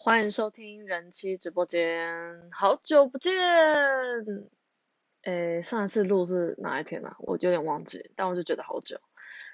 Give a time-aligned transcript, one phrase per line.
[0.00, 3.34] 欢迎收听人妻直播间，好久不见。
[5.22, 7.16] 诶，上一次录是哪一天啊？
[7.18, 9.00] 我有点忘记，但我就觉得好久。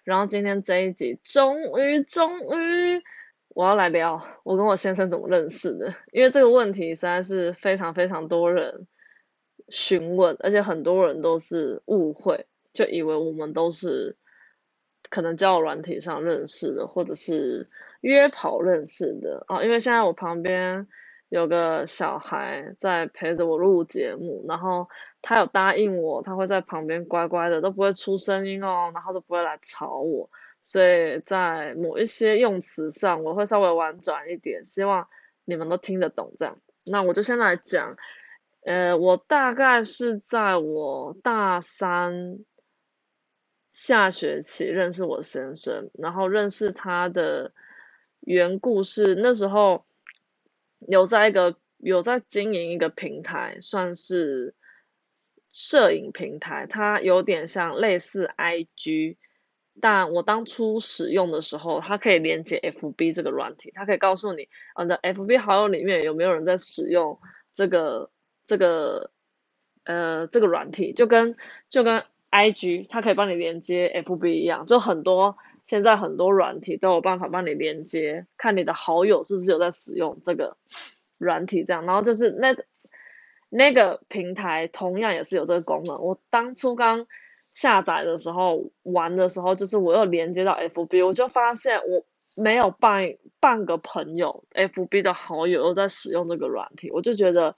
[0.05, 3.03] 然后今天这一集，终于终于，
[3.49, 8.87] 我要来聊我跟我先生怎么认识的，因为这个问题实在是非常非常多人
[9.71, 14.19] 询问，而且很多人都是误会，就以为我们都是
[15.11, 17.67] 可能交友软体上认识的，或者是。
[18.01, 20.87] 约跑认识的哦，因为现在我旁边
[21.31, 24.91] 有个小孩在陪着我录节目，然后
[25.23, 30.29] 他有答应我，他会在旁边乖乖的，都不会出声音哦，然后都不会来吵我，
[30.61, 35.09] 所以在某一些用词上我会稍微婉转一点，希望
[35.47, 36.59] 你们都听得懂这样。
[36.85, 37.97] 那我就先来讲，
[38.67, 42.37] 呃，我大概是在我大三
[43.75, 47.53] 下学期认识我先生，然后认识他的。
[48.27, 49.85] 缘故是那时候
[50.79, 54.55] 有在一个有在经营一个平台，算是
[55.53, 59.19] 摄影平台，它有点像类似 IG，
[59.79, 64.49] 但我当初使用的时候，它可以连接 FB 这个软体，它可以告诉你，
[64.81, 67.21] 你的 FB 好友里面有没有人在使用
[67.53, 68.11] 这个
[68.47, 69.11] 这个
[69.85, 71.37] 呃这个软体，就跟
[71.69, 72.03] 就跟
[72.35, 75.37] IG 它可以帮你连接 FB 一样，就很多。
[75.63, 80.59] 现在很多软体都有办法帮你连接，看你的好友是不是有在使用这个
[81.17, 82.55] 软体，这样，然后就是那
[83.49, 86.03] 那个平台同样也是有这个功能。
[86.03, 87.07] 我当初刚
[87.55, 92.05] 下载的时候玩的时候，就是我有连接到 FB，我就发现我
[92.37, 97.57] 没有半半个朋友 FB 的好友都在使用这个软体，我就觉得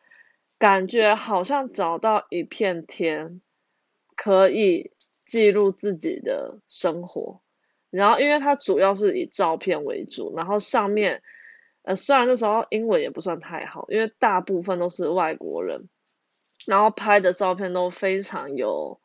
[0.60, 3.40] 感觉好像找到一片天，
[4.16, 4.90] 可以
[5.24, 7.42] 记录自己的生活。
[7.90, 11.22] 然后，因为它主要是以照片为主，然后上面，
[11.82, 15.88] 呃，虽然那时候英文也不算太好，因为大部分都是外国人，
[16.66, 19.00] 然后拍的照片都非常有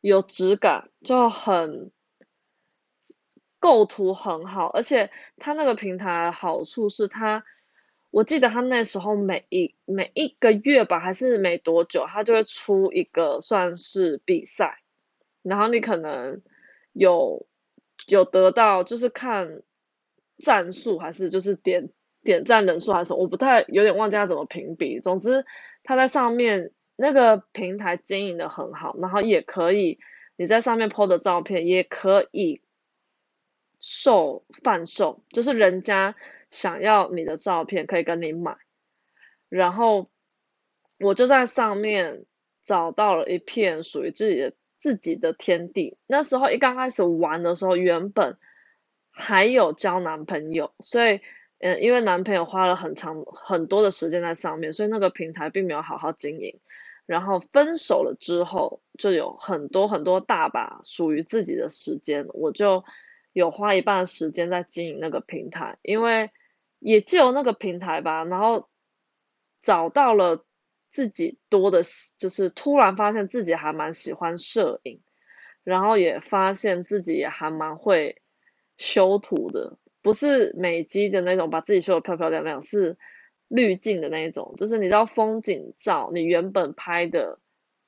[0.00, 1.90] 有质感，就很
[3.58, 7.42] 构图很好，而且它那个平台好处是它，
[8.16, 14.78] 我记得他那时候每一每一个月吧，还是没多久，他就会出一个算是比赛，
[15.42, 16.40] 然后你可能
[16.92, 17.46] 有。
[18.08, 19.62] 有得到就是看
[20.38, 21.88] 赞数还是就是点
[22.22, 25.00] 点赞人数还是我不太有点忘记他怎么评比。
[25.00, 25.44] 总之
[25.82, 29.98] 他在上面那个平台经营的很好，然后也可以
[30.36, 32.60] 你在上面 po 的照片也可以
[33.80, 36.14] 售贩售，就是人家
[36.50, 38.56] 想要你的照片可以跟你买。
[39.48, 40.10] 然后
[40.98, 42.24] 我就在上面
[42.64, 44.52] 找到了一片属于自己的。
[44.78, 45.96] 自己的天地。
[46.06, 48.36] 那时候一刚开始玩的时候，原本
[49.10, 51.22] 还有交男朋友，所以，
[51.58, 56.60] 嗯，因为男朋友花了很长很多的时间在上面，所以那个平台并没有好好经营。
[57.06, 62.84] 然后分手了之后，就有很多很多大把属于自己的时间，我就
[63.38, 66.30] 有花一半时间在经营那个平台，因为
[66.78, 68.68] 也借由那个平台吧，然后
[69.60, 70.44] 找到了。
[70.88, 71.82] 自己多的，
[72.16, 75.02] 就是突然发现自己还蛮喜欢摄影，
[75.62, 78.22] 然后也发现自己也还蛮会
[78.78, 82.96] 修图的，不是美肌的那种，把自己修的漂漂亮亮，是
[83.46, 87.40] 滤镜的那一种，就是你知道风景照，你原本拍的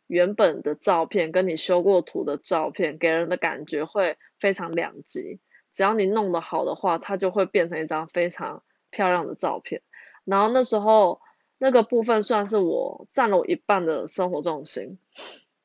[0.08, 5.38] 原本的照片，跟你修过图的照片，给人的感觉会非常两极。
[5.72, 9.82] 只要你弄得好的话，它就会变成一张非常漂亮的照片。
[10.24, 11.20] 然后那时候。
[11.60, 15.00] 那个部分算是我占了我一半的生活重心，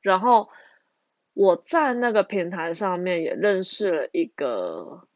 [0.02, 0.50] 然后
[1.36, 5.08] 我在那个平台上面也认识了一个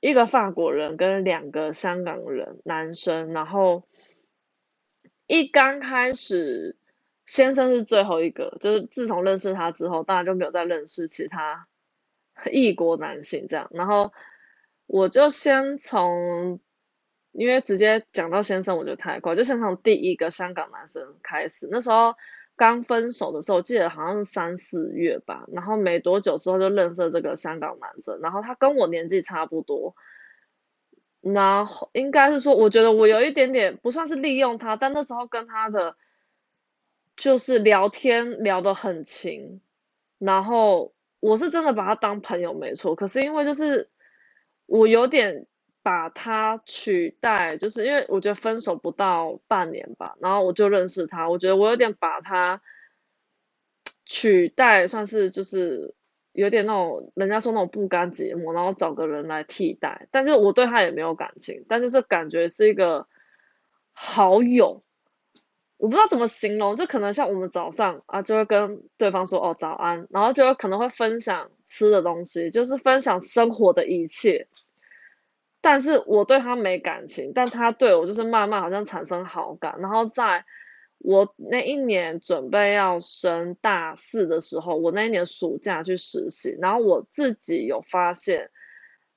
[0.00, 3.86] 一个法国人跟两个香港人男生，然后
[5.26, 6.78] 一刚开始
[7.26, 11.68] 先生是最后一个，就是自从认识他之后，当然就没有再认识其他
[12.50, 14.12] 异国男性这样，然后
[14.86, 16.60] 我就先从。
[17.38, 21.68] 因为直接讲到先生，我觉得太快，就先从第一个香港男生开始。
[21.70, 22.14] 那时候
[22.56, 29.94] 刚分手的时候，我记得好像是三四月吧，然后没多久之后就认识这个香港男生，然后他跟我年纪差不多，
[31.20, 35.94] 然后应该是说，我觉得我有一点点不算是利用他，但那时候跟他的
[37.16, 39.60] 就是聊天聊得很勤，
[40.18, 43.90] 然后我是真的把他当朋友没错，可是因为就是
[44.66, 45.46] 我有点。
[45.86, 52.60] 把他取代，就是因为我觉得分手不到半年吧，然后我就认识他，我觉得我有点把他
[54.04, 55.94] 取代，算是就是
[56.32, 63.06] 有点那种人家说那种不甘寂寞，然后找个人来替代，但是我对他也没有感情，但是这感觉是一个
[63.92, 64.82] 好友，
[65.78, 74.48] 我不知道怎么形容，就可能像我们早上啊，就会跟对方说哦早安，然后就可能会分享吃的东西，就是分享生活的一切。
[75.60, 79.76] 但是我对他没感情，但他对我就是慢慢好像产生好感。
[79.80, 80.44] 然后在
[80.98, 88.50] 我那一年准备要升大四的时候，我那一年暑假去实习，然后我自己有发现，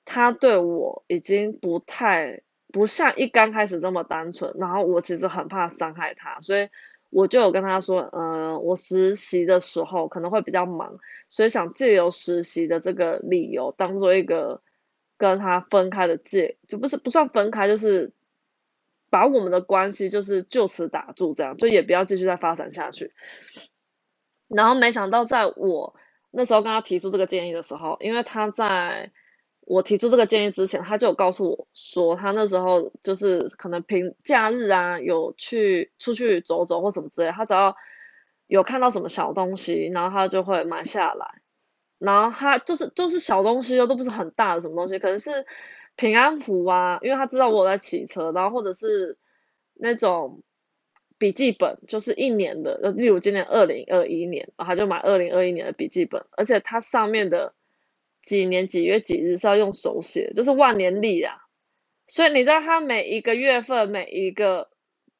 [0.06, 2.42] 他对我已经不太
[2.72, 4.56] 不像一刚开始这么单纯。
[4.58, 6.70] 然后我其实很怕伤害他，所以
[7.10, 14.62] 我就有跟他说，呃，我实习的时候可能会比较忙，所以想借由实习的这个理由当做一个。
[15.22, 18.14] 跟他分开的借就不是不算分开，就是
[19.10, 23.12] 把我们的关系就是就此打住，这样就也不要继续再发展下去。
[24.48, 25.94] 然后没想到在我
[26.32, 29.12] 那时候跟他提出这个建议的时候，因为他在
[29.70, 37.76] 我提出这个建议之前，他就有告诉我说，他那时候就是可能平假日啊有去出去走走或什么之类，他只要
[38.48, 41.44] 有看到什么小东西，然后他就会买下来。
[42.00, 45.46] 然后他就是就是小东西哦，都不是很大的什么东西，可能是
[45.96, 49.20] 平安符啊，因为他知道我在骑车，然后或者是
[49.76, 50.42] 那种
[51.20, 57.54] 笔记本，就是一年的，例如今年二零二一年，然后他就买二零二一年的笔记本，而且它上面的
[58.22, 61.38] 几年几月几日是要用手写，就是万年历啊，
[62.08, 64.70] 所以你知道他每一个月份每一个，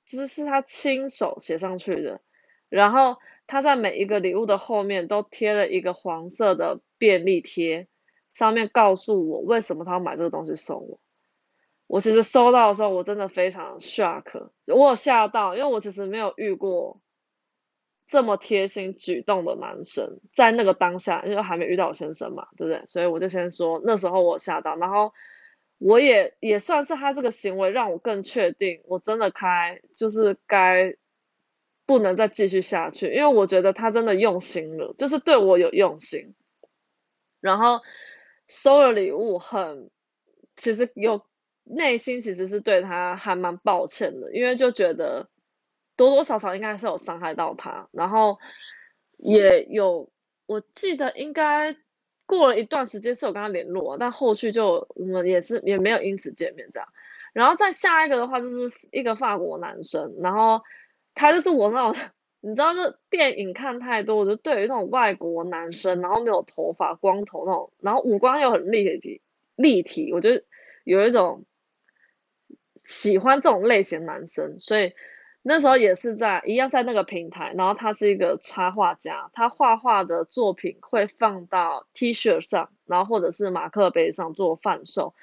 [0.06, 2.22] 就是是他亲手写上去的，
[2.70, 3.18] 然后。
[3.52, 7.88] 他在每一个礼物的后面都贴了一个黄色的便利贴，
[8.32, 11.00] 上面告诉我为什么他要买这个东西送我。
[11.88, 17.02] 我其实收到的时候，我真的非常 shock，我有吓到，因为我其实没有遇过
[18.10, 20.20] 这么贴心举动的男生。
[20.34, 22.86] 在那个当下，因为还没遇到我先生嘛，对不对？
[22.86, 25.14] 所以我就先说那时候我吓到，然后
[25.78, 30.98] 我也也算是他这个行为让我更确定，我真的开就是该。
[31.86, 36.36] 不能再继续下去，因为我觉得他真的用心了，就是对我有用心。
[37.42, 37.82] 然后
[38.48, 39.90] 收了礼物，很
[40.56, 41.26] 其实有
[41.64, 45.30] 内心其实是对他还蛮抱歉的，因为就觉得
[46.00, 47.90] 多多少少应该是有伤害到他。
[47.92, 48.40] 然后
[49.18, 50.10] 也有，
[50.48, 51.76] 我记得应该
[52.26, 56.90] 过了一段时间是有跟他联络，但后续就我们也是也没有因此见面这样。
[57.34, 60.62] 然后再下一个的话，就是一个法国男生，然后。
[61.16, 62.02] 他就是我那种，
[62.40, 69.22] 你知道，就电影看太多，我就对于那种外国男生，然后没有头发、光头那种，然后五官又很立体，
[69.58, 70.30] 立体，我就
[70.86, 71.44] 有一种
[72.84, 74.60] 喜欢这种类型男生。
[74.60, 74.94] 所以
[75.42, 85.14] 那时候也是在一样在那个平台，然后他是一个插画家，他画画的作品会放到 T 恤上，然后或者是马克杯上做贩售。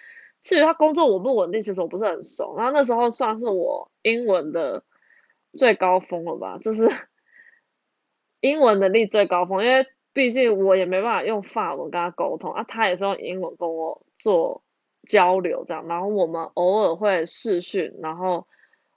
[0.43, 2.57] 至于他工作稳不稳定，其实我不是很熟。
[2.57, 4.83] 然后那时候算是我英文的。
[5.57, 6.87] 最高峰了吧，就是
[8.41, 14.63] 英文能力最高峰，因为毕竟我也没办法用法文跟他沟通啊，他也是用英文跟我做
[15.09, 18.47] 交流这样，然后我们偶尔会视讯，然后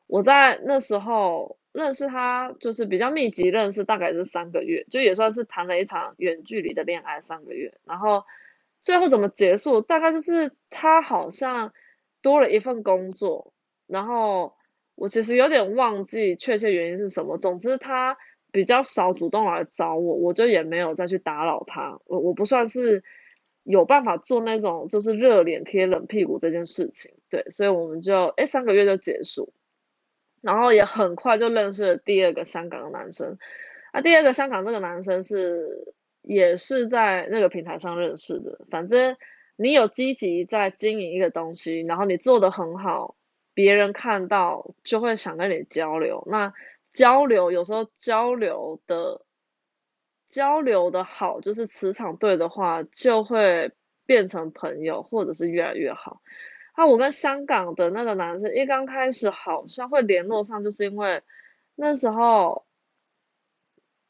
[0.09, 8.25] 我在那时候认识他，就是比较密集认识，大概是三个月，就也算是谈了一场远距离的恋爱三个月，然后
[8.81, 11.71] 最后怎么结束，大概就是他好像
[12.21, 13.53] 多了一份工作，
[13.87, 14.55] 然后。
[15.01, 18.17] 我其实有点忘记确切原因是什么，总之他
[18.51, 22.01] 比较少主动来找我，我就也没有再去打扰他。
[22.03, 23.01] 我我不算是
[23.63, 29.53] 有办法做那种就是热脸贴冷屁股这件事情，对，所以我们就哎三个月就结束，
[30.41, 33.37] 然后也很快就认识了第二个香港的男生。
[33.91, 39.17] 啊，第二个香港这个男生是也是在那个平台上认识的，反正
[39.55, 43.15] 你有积极在经营一个东西，然后你做的很好。
[43.55, 46.53] 别人看到就会想跟你交流，那
[46.93, 49.25] 交流有时候交流的
[50.29, 53.73] 交流的好，就是磁场对的话，就会
[54.05, 56.21] 变成朋友，或者是越来越好。
[56.79, 61.21] 那我跟香港的那个男生一刚开始好像会联络上，就是因为
[61.75, 62.65] 那时候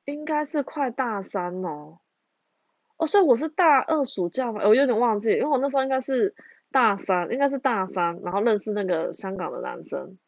[0.05, 1.97] 应该是快大三哦，
[2.97, 6.35] 哦，所以我是大二暑假嘛，我有点忘记，因为我那时候应该是。
[6.71, 10.19] 大三应该是大三，然后认识那个香港的男生，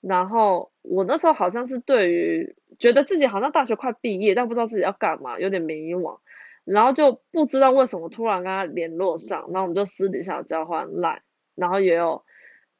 [0.00, 6.20] 然后我那时候好像是对于觉得自己好像大学快毕业，但不知道自己要干嘛，有点迷惘，
[6.64, 11.20] 然后就不知道为什么突然跟他联络上，然后我们就私底下交换 line，
[11.54, 12.24] 然后也有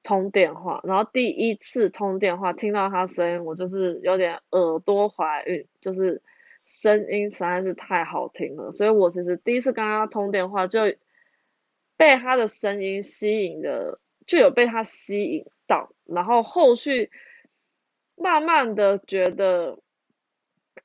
[0.02, 6.22] 通电话，然后第一次通电话听到他声音，我就是有点耳朵怀孕，就是
[6.64, 10.80] 声音实在是太好听了，所以我其实第一次跟他通电话就。
[11.96, 17.12] 被他的声音吸引的就有被他吸引到，然后后续
[18.16, 19.78] 慢慢的觉得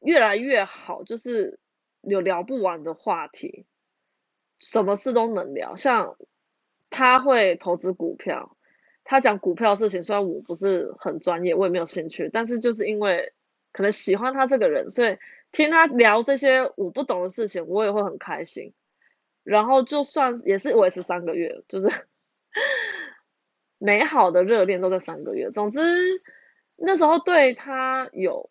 [0.01, 1.57] 越来越好，就是
[2.09, 3.65] 有聊不完的话题，
[4.59, 5.75] 什么事都能聊。
[5.75, 6.17] 像
[6.89, 8.57] 他会投资股票，
[9.03, 13.33] 他讲股票的事情，虽然我不是很专业，我也没有兴趣，但是就是因为
[13.71, 15.17] 可能喜欢他这个人，所以
[15.51, 18.73] 听他聊这些我不懂的事情，我也会很开心。
[19.43, 21.87] 然后就算也是维持三个月，就是
[23.79, 25.49] 美好的热恋都在三个月。
[25.49, 25.81] 总之
[26.75, 28.49] 那时候对他有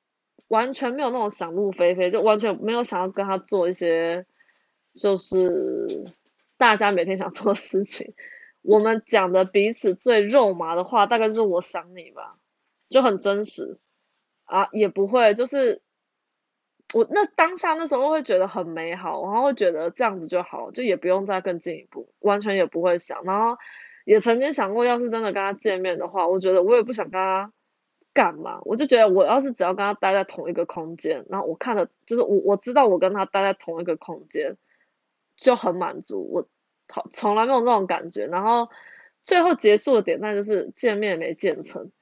[0.48, 4.26] 完全没有那种想入非非，就完全没有想要跟他做一些
[4.94, 6.04] 就是
[6.56, 8.14] 大家每天想做的事情。
[8.62, 12.36] 我们讲的彼此最肉麻的话，大概是我想你吧，
[12.88, 13.78] 就很真实
[14.44, 15.82] 啊，也不会就是。
[16.94, 23.24] 我那当下那时候会觉得很美好，然后会觉得这样子就好，就也不用再更进一步，完全也不会想。
[23.24, 23.58] 然后
[24.06, 27.52] 也曾经想过，要是真的跟他见面的话，我觉得我也不想跟他
[28.18, 28.58] 干嘛。
[28.64, 34.56] 我就觉得我要是只要跟他待在同一个空间，然后我看了，就是我我知道我跟他待在同一个空间
[35.36, 36.48] 就很满足，我
[36.88, 38.26] 好从来没有那种感觉。
[38.26, 38.68] 然后
[39.22, 41.92] 最后结束的点，那就是见面没见成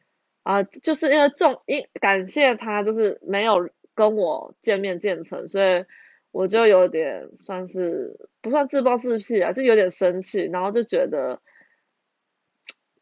[0.42, 3.68] 啊，就是因为重因感谢他，就是没有。
[3.96, 5.86] 跟我见面见成，所以
[6.30, 11.40] 我就有点算是不算自暴自弃啊，就有点生气，然后就觉得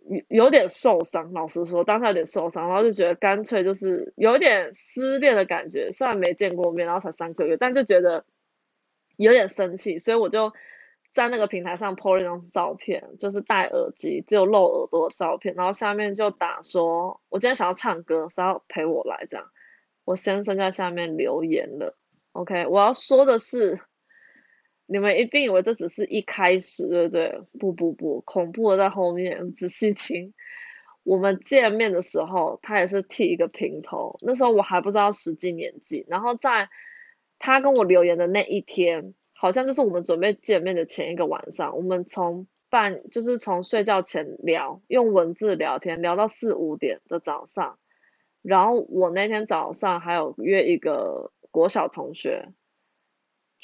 [0.09, 1.33] 有有点受伤。
[1.33, 5.91] 老实说，当时有点受伤，然后就觉得干脆就是有点失恋的感觉。
[5.93, 8.25] 虽然没见过面，然后才三个月，但就觉得
[9.17, 10.53] 有点生气，所以我就
[11.13, 19.47] 在那个平台上 po 了一张照片，就是戴耳机只有露耳朵的照片，然后下面就打说：“我今天想要唱歌，谁要陪我来？”这样。
[20.05, 21.97] 我先生在下面留言了
[22.33, 23.81] ，OK，我要说的是，
[24.87, 27.41] 你们一定以为这只是一开始，对不对？
[27.59, 30.35] 不不不，恐怖的在后面，仔细听。
[31.03, 36.07] 我们见面的时候，他也是剃一个平头，那时候我还不知道实际年纪。
[36.09, 36.71] 然后在
[37.39, 47.79] 他跟我留言的那一天，好像就是我们准备见面的前一个晚上，我们从半就是从睡觉前聊，用文字聊天，聊到四五点的早上。
[48.41, 52.49] 然后我那天早上还有约一个国小同学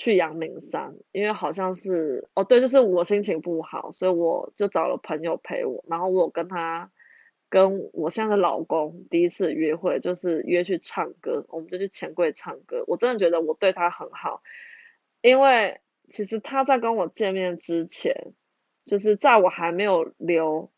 [0.00, 5.84] 去阳明山，因为好像是哦对，就是我心情不好，所以我就找了朋友陪我。
[5.88, 6.90] 然后我跟他
[7.50, 12.82] 跟我现在的老公第一次约会，就是约去唱歌，我们就去钱柜唱歌。
[12.86, 14.42] 我真的觉得我对他很好，
[15.20, 18.32] 因为其实他在跟我见面之前，
[18.86, 20.70] 就是在我还没有留，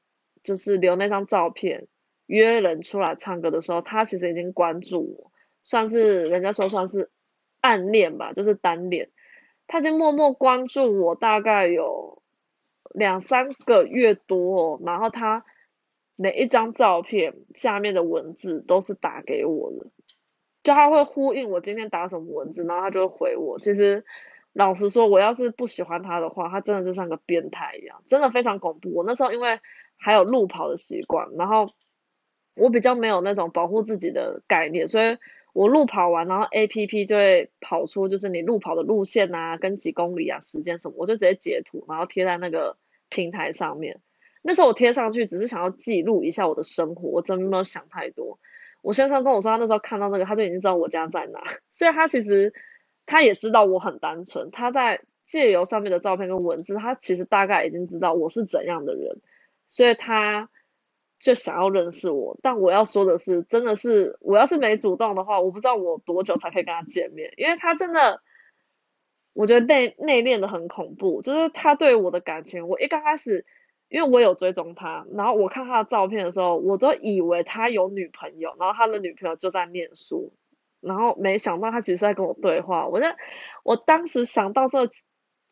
[0.42, 1.86] 就是留那张照片。
[2.26, 7.08] 约人出来唱歌的时候，他其实已经关注我，算是人家说算是
[7.62, 9.08] 暗恋吧，就是单恋。
[9.66, 12.22] 他已经默默关注我大概有
[12.90, 15.46] 两三个月多，然后他
[16.16, 19.86] 每一张照片下面的文字都是打给我的，
[20.62, 23.58] 就他会呼应我今天打什么文字，然后他就会回我。
[23.58, 24.04] 其实
[24.52, 28.92] 老实说，我要是不喜欢他的话，他真的就像个变态一样，真的非常恐怖。
[28.92, 29.60] 我那时候因为
[29.96, 31.66] 还有路跑的习惯，然后。
[32.54, 35.16] 我比较没有那种保护自己的概念，所以
[35.52, 42.76] 我路跑完，然后 A P P 就会跑出就是你路跑的路线啊，跟几公里啊，时间什么，我就直接截图，然后贴在那个
[43.10, 44.00] 平台上面。
[44.40, 48.38] 那时候我贴上去只是想要记录一下我的生活，我真没有想太多。
[48.80, 52.54] 我先生跟我说，他那时候看到那个，他就已经知道我家在哪， 所以他其实
[53.04, 54.50] 他也知道我很单纯。
[54.50, 59.20] 他在借由上面的照片跟文字，他其实大概已经知道我是怎样的人，
[59.68, 60.48] 所以他。
[61.22, 68.20] 就想要认识我，但我要说的是，真的是我要是没主动的话，我不知道我多久才可以跟他见面，因为他真的，
[69.32, 73.46] 我觉得内内敛的很恐怖，就是他对我的感情，我一刚开始，
[73.88, 80.32] 因为我有追踪他，然后我看他的照片的时候，我都以为他有女朋友，然后他的女朋友就在念书，
[80.80, 83.16] 然后没想到他其实在跟我对话，我在
[83.62, 84.88] 我当时想到这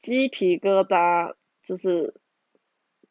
[0.01, 2.13] 鸡皮疙瘩，就是。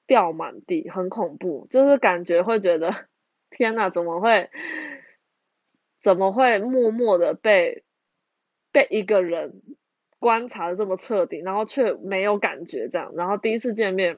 [0.10, 3.06] 掉满地，很恐怖，就是感觉会觉得，
[3.52, 4.50] 天呐，怎么会，
[6.02, 7.84] 怎么会默默的被
[8.72, 9.62] 被一个人
[10.18, 14.18] 观察的这么彻底，然后却没有感觉这样，然后第一次见面，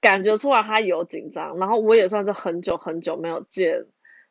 [0.00, 3.86] 感觉出来他有紧张，然后我也算是很久很久没有见，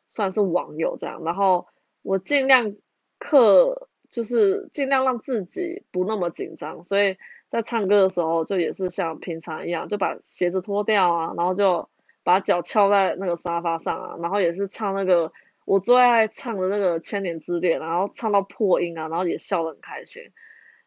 [0.08, 1.68] 算是网友这样，然后
[2.02, 2.76] 我尽量
[3.18, 7.16] 克，就是尽量让自己不那么紧张，所以。
[7.50, 11.88] 在唱歌的时候，就也是像平常一样，就把鞋子脱掉啊，然后就
[12.22, 15.32] 把脚翘在那个沙发上啊，然后也是唱那个
[15.64, 20.30] 我最爱唱的那个《千年之恋》，然后唱到破音啊，然后也笑得很开心。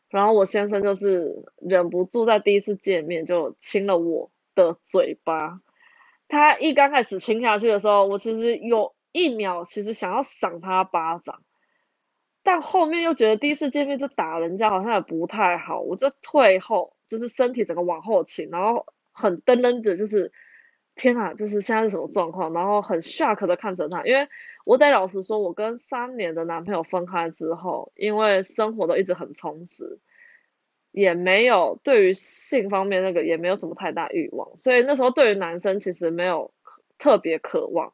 [0.09, 5.61] 然后我先生就是忍不住在第一次见面就亲了我的嘴巴，
[6.27, 11.41] 他一刚开始亲下去的时候，我其实有一秒其实想要赏他巴掌，
[12.43, 20.31] 但后面又觉得第一次见面就打人家好像也不太好，我就退后，就是身体整个往后倾，然后很噔噔的，就是
[20.95, 22.53] 天哪，就是现在是什么状况？
[22.53, 24.27] 然后很 shock 的看着他，因为
[24.65, 29.99] 我得老实说，我跟三年的男朋友分开之后，因为生活都一直很充实。
[30.93, 36.53] 也没有对于性方面那个也没有什么太大欲望，所以那时候对于男生其实没有
[36.97, 37.93] 特别渴望，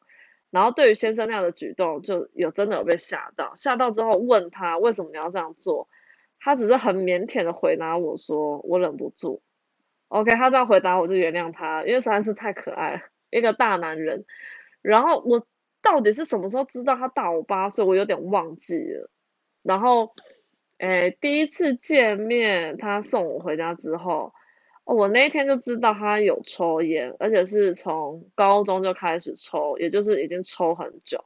[0.50, 5.88] 然后对于先生那样的举动就有真的有被吓到，吓到之后问他为什么你要这样做，
[6.39, 9.42] 他只是很腼腆的回答我说我忍不住
[10.08, 14.25] ，OK，他这样回答我就原谅他，因为实在是太可爱，一个大男人，
[14.82, 15.46] 然后我
[15.82, 19.10] 到底是什么时候知道他大我八岁，我有点忘记了，
[19.63, 20.13] 然后。
[20.80, 24.32] 诶，第一次见面，他送我回家之后，
[24.96, 31.25] 我那一天就知道他有抽烟，而且是从高中就开始抽，也就是已经抽很久。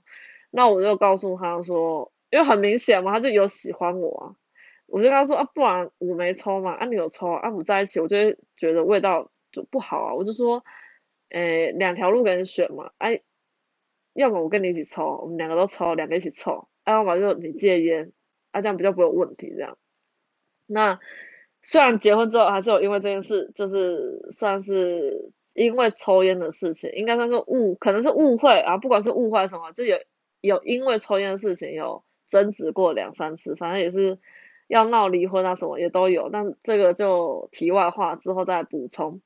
[0.49, 4.35] 那我就告诉他说，因为很明显嘛，他就有喜欢我啊，
[4.87, 10.63] 我就跟他说啊，不然我没抽嘛，啊你有抽啊，我们在一起，我就会觉得味道就不好啊，我就说，
[11.29, 13.21] 诶，两条路给你选嘛，哎，
[14.13, 18.11] 要么我跟你一起抽，我们两个都抽，两个一起抽，要么就你戒烟。
[18.51, 19.53] 啊，这样比较不有问题。
[19.55, 19.77] 这样，
[20.67, 20.99] 那
[21.63, 29.97] 虽然结婚之后还是有因为这件事，就是算是因为抽烟的事情，应该算是误，可能是误会啊，不管是误会什么，就有
[30.41, 34.19] 有因为抽烟的事情有争执过两三次，反正也是
[34.67, 39.21] 要闹离婚啊什么也都有，但这个就题外话，之后再补充。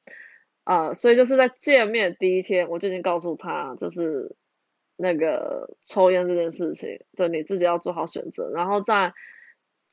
[0.64, 4.36] 啊，所以就是在见面第一天，我就已经告诉他，就是。
[4.98, 8.50] 那个抽烟这件事情，就你自己要做好选择。
[8.52, 9.14] 然后在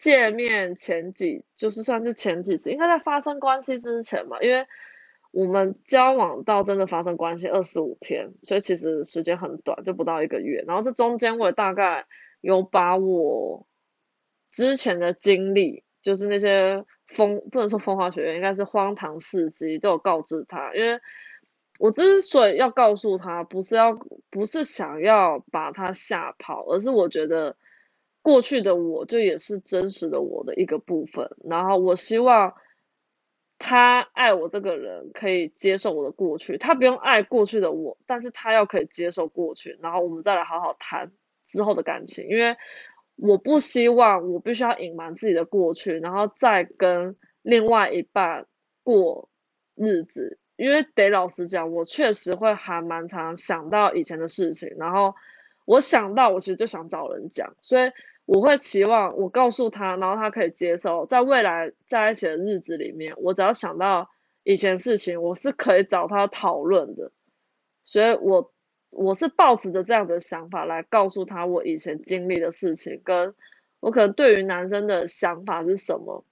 [0.02, 4.66] 见面前几，就是算是前几次，应该在发生关系之前嘛，因为
[5.30, 10.64] 我们交往到真的发生关系二十五天，所以其实时间很短，就不到一个月。
[10.66, 12.06] 然后这中间我大概
[12.40, 13.68] 有把我
[14.50, 21.00] 之前的经历，就是那些风不能说风花雪月，应该是荒唐事迹，都有告知他，因为。
[21.78, 23.98] 我之所以要告诉他，不是要，
[24.30, 27.56] 不是想要把他吓跑，而是我觉得
[28.22, 31.30] 过去的我就也是真实的我的一个部分。
[31.44, 32.54] 然后我希望
[33.58, 36.56] 他爱我这个人，可以接受我的过去。
[36.56, 39.78] 他不用爱过去的我，但是他要可以接受过去。
[39.82, 41.12] 然后我们再来好好谈
[41.46, 42.56] 之后的感情，因为
[43.16, 48.46] 我不希望我必须要隐瞒自己的过去，然后再跟另外一半
[48.82, 49.28] 过
[49.74, 50.38] 日子。
[50.56, 55.14] 因为得老实讲，我确实会还蛮常想到以前的事情，然后
[55.64, 57.90] 我想到，我其实就想找人讲，所以
[58.24, 64.10] 我会期望我告诉他，然后他可以接受，在未来在一起的日子里面，我只要想到
[64.42, 67.12] 以前事情，我是可以找他讨论的，
[67.84, 68.52] 所以我
[68.90, 73.34] 我是抱持着这样的想法来告诉他我以前经历的事情，跟
[73.80, 76.24] 我可能对于男生的想法是什么，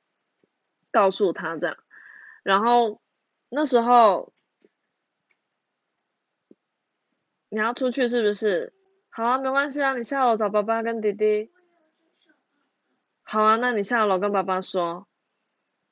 [0.90, 1.76] 告诉他这样，
[2.42, 3.00] 然后。
[3.52, 4.32] 那时候
[7.48, 8.72] 你要出去是不是？
[9.08, 11.50] 好啊，没关系啊，你下楼找爸爸跟弟弟。
[13.32, 15.06] 好啊，那你下楼跟爸爸说。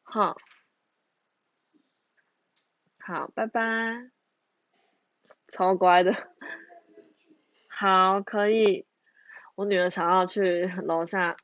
[0.02, 0.36] 好，
[2.98, 4.10] 好，拜拜。
[5.46, 6.16] 超乖的。
[7.68, 8.88] 好，可以。
[9.54, 11.36] 我女儿想要去楼下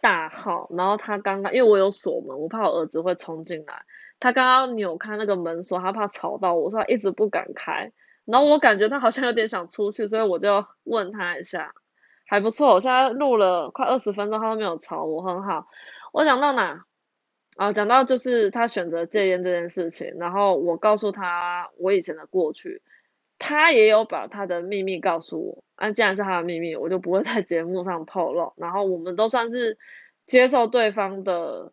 [0.00, 3.84] 大号，然后她刚刚因为我有锁门，我怕我儿子会冲进来。
[4.20, 7.92] 他刚刚扭开那个门锁，他怕吵到我，说他一直不敢开。
[8.24, 11.74] 然后我感觉他好像有点想出去，所以我就问他一下，
[12.30, 12.74] 还不错。
[12.74, 15.66] 我现在录了快二十分钟，他都没有吵我，很好。
[16.12, 16.84] 我讲到哪？
[17.56, 22.82] 啊，讲到就是他选择戒烟这件事情，然后我告诉他我以前的过去，
[23.40, 25.64] 他也有把他的秘密告诉我。
[25.74, 28.52] 啊，既然是他的秘密，我就不会在节目上透露。
[28.56, 29.76] 然后我们都算是
[30.24, 31.72] 接受对方的，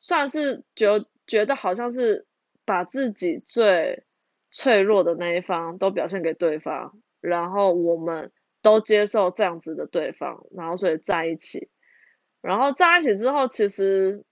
[0.00, 1.04] 算是觉。
[1.24, 2.26] 觉得好像是
[2.64, 4.02] 把自己最
[4.50, 11.68] 脆弱的那一方都表现给对方，然后我们都接受这样子的对方，然后所以在一起，
[12.40, 14.24] 然后在一起之后，其实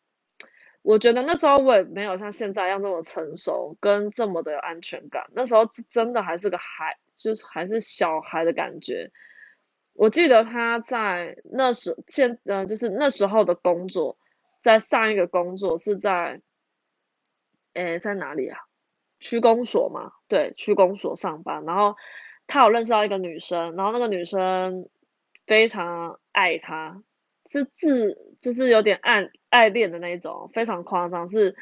[0.83, 5.27] 我觉得那时候我也没有像现在一样这么成熟，跟这么的有安全感。
[5.35, 9.11] 那时候真的还是个孩，就是还是小孩的感觉。
[9.93, 14.17] 我记得他在那时现呃，就是那时候的工作，
[14.63, 16.41] 在上一个工作是在。
[17.73, 18.59] 诶，在哪里啊？
[19.21, 21.65] 区公所嘛，对，区公所上班。
[21.65, 21.95] 然后
[22.51, 24.89] 他有认识到一个女生，然后那个女生
[25.47, 27.01] 非常爱他，
[27.47, 31.29] 是自就是有点暗爱恋的那种，非常夸张。
[31.29, 31.55] 是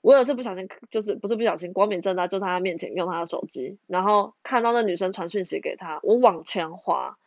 [0.00, 7.18] 我有次不小心，就是不是不小心，光明正大就在他面前用他的手机，然后看到那女生传讯息给他，我往前滑，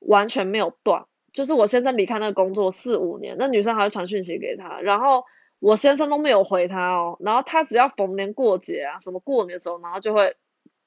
[0.00, 1.06] 完全没有断。
[1.32, 5.24] 就是我先生离开那个工作四五年，那女生还会传讯息给他，然后
[5.60, 10.36] 我先生都没有回他哦，然后他只要逢年过节啊，什么过年的时候，然后就会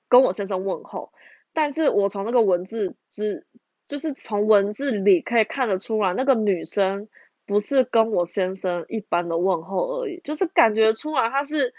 [0.09, 1.11] 跟我先生问候。
[1.53, 3.45] 但是我从那个文字之，
[3.87, 7.07] 就是从文字里可以看得出来，那个女生
[7.45, 11.73] 不是跟我先生一般的问候而已，就是感觉出来她是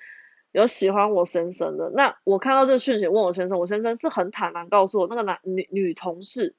[0.53, 1.91] 有喜欢我先生的。
[1.91, 6.55] 那我看到这讯息问我先生，我先生是很坦然告诉我，那个男女女同事。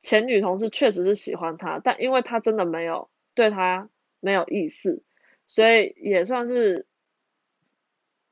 [0.00, 3.88] 前女同事确实是喜欢他，但因为他真的没有对他
[4.20, 5.02] 没有意思，
[5.46, 6.86] 所以也算是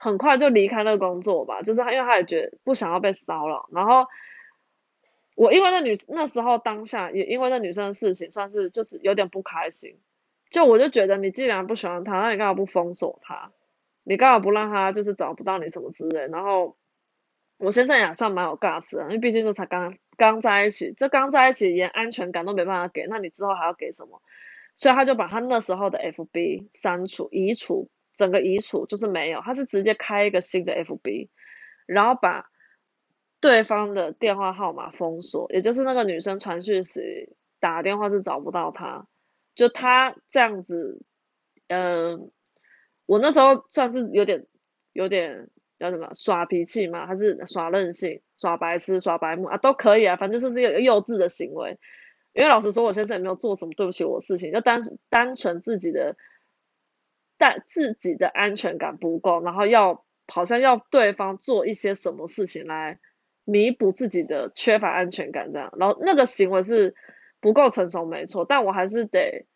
[0.03, 1.62] 很快就离开那个工作吧。
[1.62, 3.69] 就是，因为他也觉得不想要被骚扰。
[3.73, 4.07] 然后
[5.37, 9.99] 我因为那女那时候当下也因为那女生的事情，算是就是有点不开心。
[10.51, 13.53] 就我就觉得你既然不喜欢他，那你干嘛不封锁他？
[14.03, 16.27] 你干嘛不让他就是找不到你什么之类？
[16.29, 16.77] 然后
[17.59, 19.97] 我先生也算蛮有 gas 的，因为毕竟就才刚。
[20.19, 24.21] 刚在一起，这刚在一起连安全感都没办法给，那你之后还要给什么？
[24.77, 31.29] 所以他就把他那时候的 FB 删除、移除，整个移除就是没有，他是直接开一个新的 FB，
[31.87, 32.51] 然后把
[33.40, 39.07] 对方的电话号码封锁，也就是那个女生传讯时打电话是找不到他，
[39.55, 41.03] 就他这样子，
[41.68, 42.31] 嗯，
[43.07, 44.46] 我那时候算是有点
[44.92, 45.48] 有点。
[45.79, 51.77] 叫什么耍脾气嘛，还是耍任性、耍白痴、耍白目啊，都可以啊，反正就是一个幼稚的行为。
[52.35, 56.16] 因为老实说，我先生也没有做什么对不起我的事情，就单单纯自己的，
[57.42, 63.00] 但自己的安全感不够，然后要好像要对方做一些什么事情来
[63.44, 66.94] 弥补自己的缺乏安全感这样，然后那个行为是
[67.40, 69.46] 不够成熟，没错，但我还是得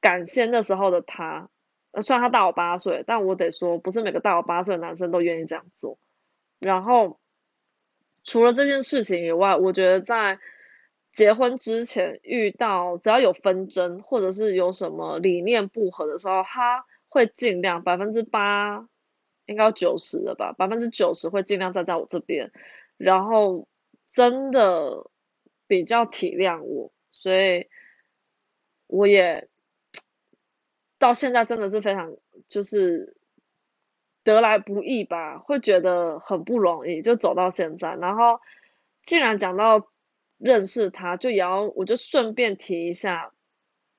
[0.00, 1.48] 感谢那时候的他。
[2.00, 5.98] 虽然他大我八岁，但我得说，不是每个大我八岁的男生都愿意这样做。
[6.60, 7.18] 然后，
[8.22, 10.38] 除了这件事情以外，我觉得在
[11.12, 16.84] 结婚之前遇到只要有纷争或者是有什么理念不合的时候，他
[17.16, 18.86] 会尽量百分之八，
[19.46, 22.52] 应该九十了吧，百分之九十会尽量站在我这边，
[22.98, 23.66] 然后
[24.10, 25.10] 真的
[25.66, 27.68] 比较体谅我，所以
[28.86, 29.48] 我也。
[30.98, 32.16] 到现在真的是非常
[32.48, 33.18] 就是
[34.24, 37.94] 得来不易吧，会觉得很不容易，就走到现在。
[37.96, 38.40] 然后
[39.02, 39.92] 既然讲到
[40.38, 43.34] 认识他，就也要我就顺便提一下，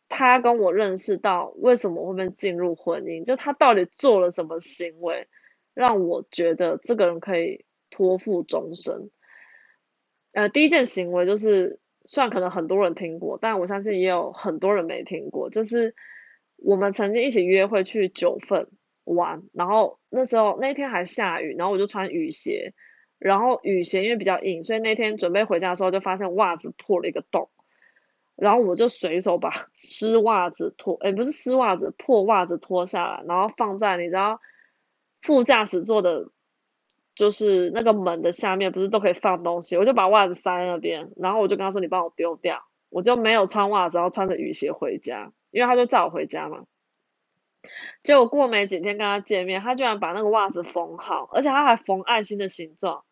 [0.10, 5.28] 他跟我认识到为什么会被进入婚姻，就他到底做了什么行为，
[5.74, 9.10] 让我觉得这个人可以托付终身。
[10.34, 15.96] 呃，第一件行为就是，虽然可能很多人听过，但我相信也有很多人没听过，就是。
[16.60, 18.68] 我们曾经一起约会去九份
[19.04, 22.74] 玩，然后那时候那天还下雨，然后我就穿雨鞋，
[23.20, 27.52] 然后雨鞋因为比较硬，所以那天准备回家的时候就发现袜子破了一个洞，
[28.38, 34.40] 然后我就随手把 湿袜子脱，哎不是湿袜子，破袜子脱下来，然后放在你知道
[35.22, 36.30] 副驾驶座的，
[37.16, 45.34] 就是那个门的下面不是都可以放东西，我就把袜子塞在那边，然后我就跟他说你帮我丢掉，我就没有穿袜子，然后穿着雨鞋回家。
[45.50, 46.66] 因为他就载我回家嘛，
[48.04, 53.06] 结果过没几天跟他见面，他居然把那个袜子缝好，而且他还缝爱心的形状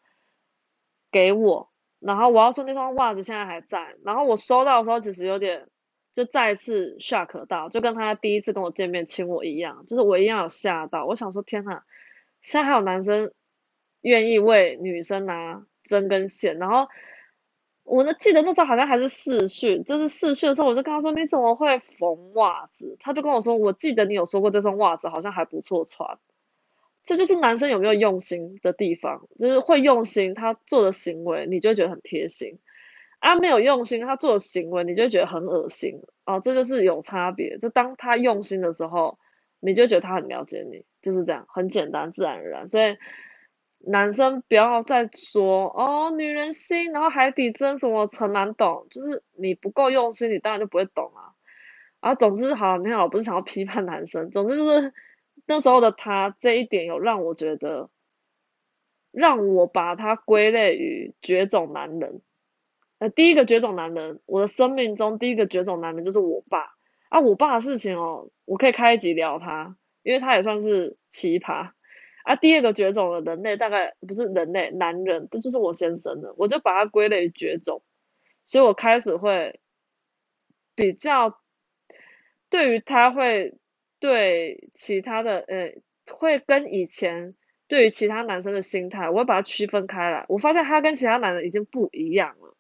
[1.12, 1.72] 给我。
[2.06, 3.96] 然后我要说那双袜子现在还在。
[4.04, 5.68] 然后我收到的时候其实有点
[6.14, 11.06] 就再次吓到，就跟他第一次跟我见面亲我一样，就是我一样有吓到。
[11.06, 11.82] 我想说天呐，
[12.42, 13.34] 现在还有男生
[14.02, 16.88] 愿意为女生拿针跟线，然后。
[17.88, 22.98] 我那记得那时候好像还是试训，就是试训的时候，我就跟他说你怎么会缝袜子？
[23.00, 26.18] 他就跟我说，我记得你有说过这双袜子好像还不错穿。
[27.06, 32.58] 这就是男生有没有用心的地方，就是会用心，他做的行为你就觉得很贴心；
[33.20, 36.02] 啊，没有用心，他做的行为你就觉得很恶心。
[36.26, 37.58] 哦，这就是有差别。
[37.60, 39.20] 就当他用心的时候，
[39.62, 42.68] 你就觉得他很了解你，就是这样，很简单，自然而然。
[42.68, 42.98] 所以。
[43.88, 51.38] 男生不要再说哦，女人心，然后海底针什么很难懂，就是你不够用心，你当然就不会懂啊。
[52.00, 54.92] 啊，总之好，你好，不是想要批判男生，总之就是
[55.46, 57.90] 那时候的他这一点有让我觉得，
[59.12, 62.22] 让我把他归类于绝种男人。
[62.98, 66.74] 呃，第一个绝种男人，我的生命中第一个绝种男人就是我爸
[67.10, 67.20] 啊。
[67.20, 71.72] 我爸的事情哦，我可以开一集聊他，因为他也算是奇葩。
[72.24, 77.84] 啊，第二个绝种的人类大概不是人类，男人，这就是我先生的，我就把他归类绝种，
[78.46, 79.60] 所以我开始会
[80.74, 81.40] 比较
[82.50, 83.58] 对于他会
[84.06, 85.74] 对其他的呃
[86.14, 87.34] 会跟以前
[87.68, 90.26] 对于其他男生的心态，我会把它区分开来。
[90.28, 92.56] 我发现他跟其他男人已经不一样了。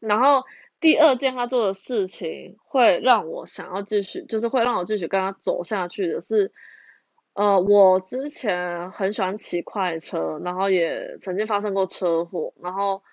[0.00, 0.42] 然后
[0.80, 6.50] 第二件他做的事情会让我想要继续，就是会让我继续跟他走下去的是，
[7.34, 13.04] 呃，我之前很喜欢骑快车，然后也曾经发生过车祸，然后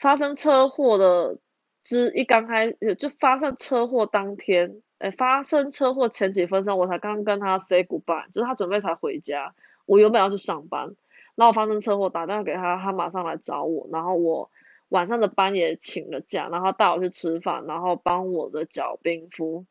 [0.00, 1.38] 发生车祸的
[1.86, 9.54] 之一刚开就发生车祸当天，哎，发生车祸前几分钟我才刚跟他 say goodbye，就是他准备才回家，
[9.86, 10.94] 我原本要去上班，
[11.34, 14.50] 然后发生车祸打电话给他，他马上来找我，然后我。
[14.88, 19.66] 晚上的班也请了假，然后带我去吃饭，然后帮我的脚冰敷。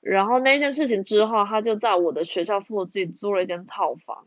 [0.00, 4.26] 然后那件事情之后，他就在我的学校附近租了一间套房。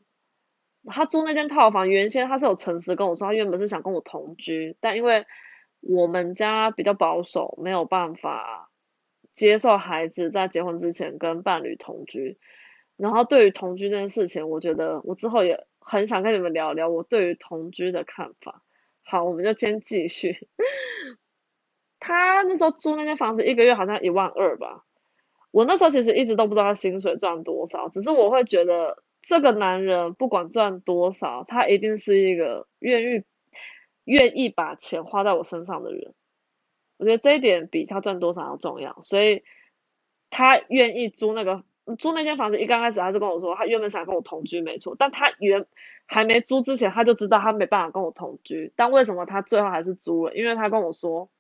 [0.86, 5.26] 他租那间套房，原先他是有诚实跟我说，他原本是想跟我同居，但因为
[5.82, 8.70] 我们家比较保守，没有办法
[9.34, 12.38] 接受孩子在结婚之前跟伴侣同居。
[12.98, 18.62] 然后对于同居这件事情，我觉得我之后也很想跟你们聊聊我对于同居的看法。
[19.04, 20.48] 好，我们就先继续。
[22.00, 24.86] 他那时候租那间房子一个月好像一万二吧。
[25.52, 33.24] 我那时候其实一直都不知道他薪水赚多少，只是我会觉得这个男人不管赚多少，他一定是一个愿意
[34.10, 36.14] 愿意把钱花在我身上的人。
[36.98, 39.44] 我觉得这一点比他赚多少要重要，所以
[40.30, 41.64] 他愿意租那个。
[41.98, 44.96] 租那间房子一刚开始他就跟我说，他原本想跟我同居，没错。
[45.00, 45.66] 但他原
[46.06, 48.72] 还没租之前，他就知道他没办法跟我同居。
[48.76, 50.36] 但为什么他最后还是租了？
[50.36, 51.32] 因为他跟我说，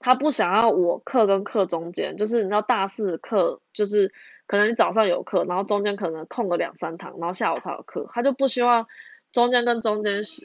[0.00, 4.12] 他不想要我课跟课中间，就是你知道大四课，就是
[4.48, 8.88] 可能你早上有课，然后中间可能空个两三堂，然后下午才有课，他就不希望
[9.30, 10.44] 中间跟中间是。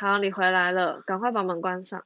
[0.00, 2.04] 好，你回来了，赶快把门关上。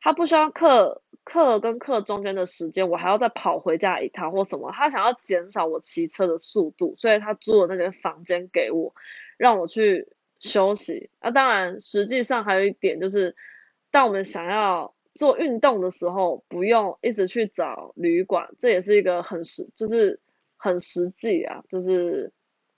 [0.00, 4.72] 他不需要课课跟课中间的时间，我还要再跑回家一趟或什么。
[4.72, 8.96] 他想要减少我骑车的速度，所以他租了那个房间给我，
[9.36, 10.08] 让我去
[10.40, 11.08] 休息。
[11.22, 13.36] 那当然，实际上还有一点就是，
[13.92, 20.18] 当我们想要做运动的时候，不用一直去找旅馆，这也是一个很实，就是
[20.56, 22.32] 很实际啊，就是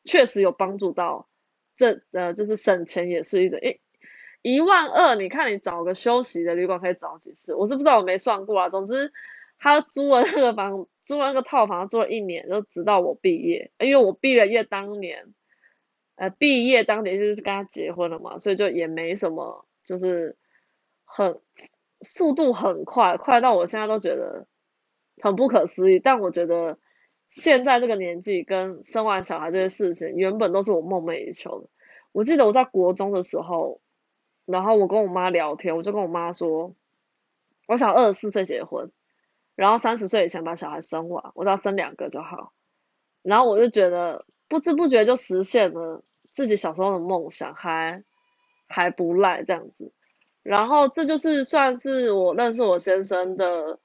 [0.05, 1.27] 确实有帮助到。
[1.75, 3.81] 这呃，就是省钱也是一个诶。
[4.43, 7.55] 一万二，你看你找个休息的旅馆可以找几次？
[7.55, 8.69] 我是不知道，我没算过啊。
[8.69, 9.13] 总之，
[9.57, 13.71] 他租了那个房，租了那个套房，租了一年，就直到我毕业。
[13.79, 15.33] 因为我毕了业当年，
[16.17, 20.37] 呃，毕业当年就是跟他结婚了嘛，所以就也没什么，就是
[21.05, 21.41] 很
[22.01, 24.49] 速度很快，快到我现在都觉得
[25.23, 26.01] 很不可思议。
[26.01, 26.79] 但我觉得
[27.31, 31.69] 现在这个年纪跟生完小孩这些事情，原本都是我梦寐以求的。
[32.11, 33.81] 我记得我在国中的时候。
[34.45, 36.75] 然后我跟我妈聊天，我就跟我妈说，
[37.69, 38.91] 我想二十四岁结婚，
[39.55, 42.53] 然后三十岁以前把小孩生完，我只要生两个就好。
[43.23, 46.03] 然后我就觉得不知不觉就实现了
[46.33, 48.03] 自己小时候的梦想，还
[48.67, 49.93] 还不赖这样子。
[50.43, 53.79] 然后这就是算是我认识我先生的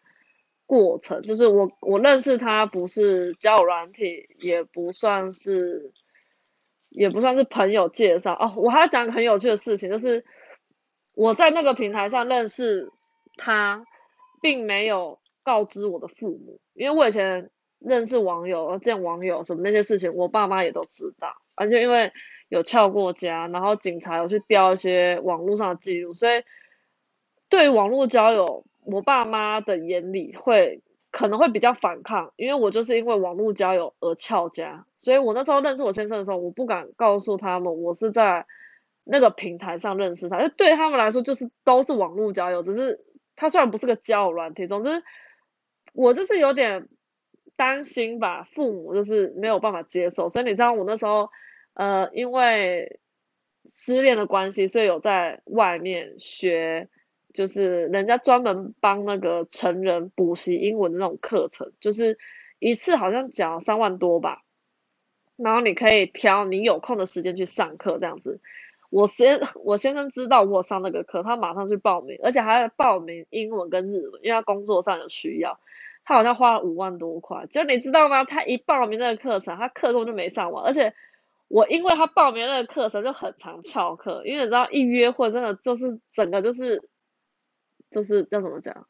[0.65, 5.91] 过程，就是我我认识他不是交友软体，也不算是
[6.89, 8.52] 也不算是朋友介绍哦。
[8.58, 10.26] 我还要讲个很有趣的事情，就是。
[11.17, 12.91] 我在那个平台上认识
[13.38, 13.84] 他，
[14.39, 17.49] 并没有告知我的父母，因为我以前
[17.80, 21.34] 认识网友、见网友什么那些事情，我爸妈也都知道。
[21.56, 22.13] 而且因为
[22.49, 26.43] 有撬过家，然后警察有去调一些网络上的记录，所以
[27.49, 38.45] 对于网络交友，我爸妈的眼里会可能会比较反抗，因为我就是因为网络交友而撬家，所以我那时候认识我先生的时候，我不敢告诉他们我是在。
[39.10, 45.04] 那个平台上认识他，就对他们来说就是都是网络交友，只是他虽然不是个交友软体，总之
[45.93, 46.89] 我就是有点
[47.56, 51.30] 担心吧，父母就是没有办法接受，所以你知道我那时候
[51.74, 53.00] 呃因为
[53.72, 56.89] 失恋的关系，所以有在外面学，
[57.34, 62.17] 就是人家专门帮那个成人补习英文的那种课程，就是
[62.60, 64.43] 一次好像缴三万多吧，
[65.36, 68.41] 然后你可以挑你有空的时间去上课这样子。
[68.89, 75.60] 我先我先生知道我上那个课，他马上去报名，而且还报名英文跟日文，因为他工作上有需要。
[76.06, 78.23] 他好像花了五万多块，就你知道吗？
[78.23, 80.63] 他一报名那个课程，他课根本就没上完。
[80.63, 80.93] 而且
[81.50, 86.88] 我因为他报名那个课程就很常翘课，因为你知道一约会真的就是整个就是
[87.91, 88.88] 就是叫怎么讲，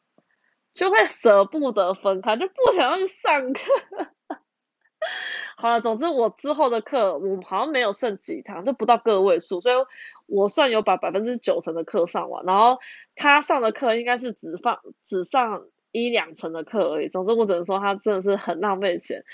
[0.74, 3.62] 就会舍不得分开，就不想要去上课。
[5.60, 9.74] 好了，总之我之后的课，我好像没有剩几堂，就不到个位数，所以
[10.26, 12.44] 我算有把百分之九成的课上完。
[12.46, 12.78] 然后
[13.16, 17.08] 他上的课应该是只放只上一两成的课而已。
[17.08, 19.24] 总之我只能说他真的是很浪费钱。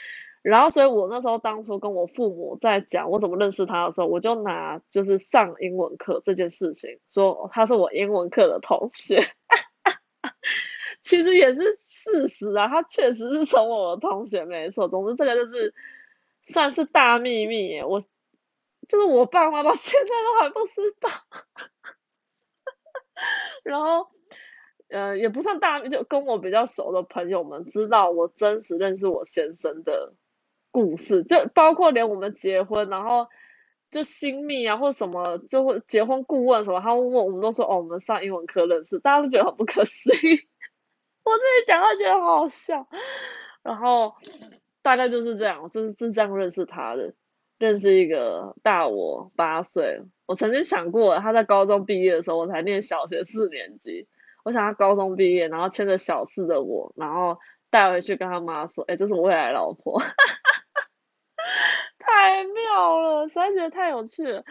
[0.41, 9.21] 然后，所以我那时候当初跟我父母在讲我怎么认识他的时候，我就拿就是上英文课这件事情说他是我英文课的同学，
[11.03, 14.89] 其实也是事实啊，他确实是从我的同学没错。
[14.89, 15.75] 总之，这个就是
[16.45, 18.01] 算是大秘密耶，我
[18.89, 21.09] 就是我爸妈到现在都还不知道。
[23.65, 24.09] 然后。
[24.91, 30.15] 呃，也不算大，就跟我比较熟的朋友们知道我真实认识我先生的
[30.71, 33.27] 故事，就包括连我们结婚，然后
[33.91, 40.47] 就新密啊或什么，就会结婚顾问什么，他问我们都说哦，我们上英文课认识，大家都觉得很不可思议，
[41.25, 42.87] 我自己讲到觉得好好笑，
[43.65, 44.15] 然后
[44.85, 47.15] 大概就是这样，我是是这样认识他的，
[47.59, 54.07] 认识一个大我八岁，我曾经想过他在高中毕业的时候，我才念小学四年级。
[54.45, 57.39] 我想他高中毕业，然后牵着小四的我，然后
[57.71, 60.03] 带回去跟他妈说：“哎，这是我未来老婆。
[61.99, 64.45] ”太妙了，实在觉得太有趣了。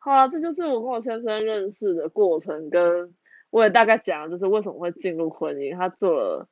[0.00, 3.14] 好了，这就是我跟我先生认识的过程，跟
[3.48, 5.74] 我也大概讲了，就是为什么会进入婚姻。
[5.78, 6.46] 他做了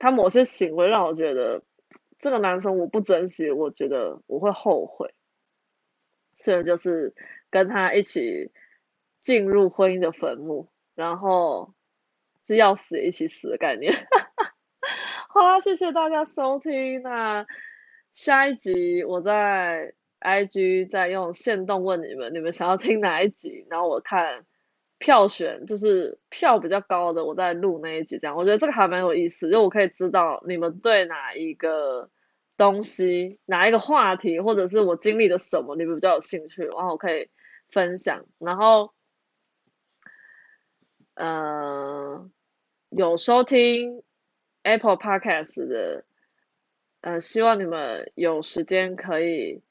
[0.00, 1.62] 他某些行为，让我觉得
[2.18, 5.14] 这个男生我不珍惜，我觉得我会后悔。
[6.36, 7.14] 所以就是
[7.50, 8.52] 跟他一起
[9.20, 11.74] 进入婚姻的坟墓，然后。
[12.44, 13.92] 就要死一起死的概念。
[15.28, 17.02] 好啦，谢谢大家收听。
[17.02, 17.46] 那
[18.14, 23.66] 下一集我在 IG 再用线动问你们，你们想要听哪一集？
[23.68, 24.46] 然后我看
[24.98, 28.18] 票选，就是票比较高的，我再录那一集。
[28.18, 32.10] 这样我觉得这个还蛮有意思，就我可以知道你们对哪一个
[32.56, 37.28] 东西、哪一个话题，或者是我经历的什么，你们比较有兴趣，然后我可以
[37.70, 38.26] 分享。
[38.38, 38.92] 然后，
[41.14, 42.30] 嗯。
[42.90, 44.02] 有收听
[44.62, 46.06] Apple Podcast 的，
[47.02, 49.62] 呃，希望你们有时间可以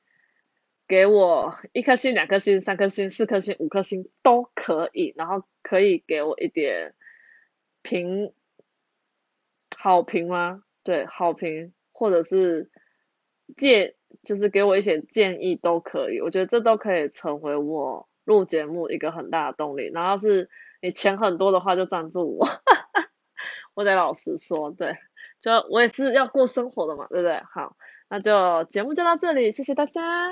[0.87, 6.93] 给我一颗星、两颗星、三颗星、四颗星、五颗星都可以，然后可以给我一点
[7.81, 8.33] 评
[9.77, 10.63] 好评吗？
[10.83, 12.71] 对，好评或者是
[13.57, 16.21] 建，就是给我一些建议都可以。
[16.21, 19.91] 我觉得这都可以成为我录节目一个很大的动力。
[19.93, 20.49] 然后是
[20.81, 22.47] 你钱很多的话，就赞助我。
[23.75, 24.95] 我得老实说，对，
[25.41, 27.41] 就我也是要过生活的嘛，对不对？
[27.51, 27.75] 好，
[28.09, 30.31] 那就节目就到这里，谢谢大家。